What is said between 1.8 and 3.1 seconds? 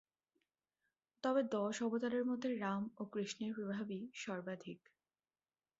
অবতারের মধ্যে রাম ও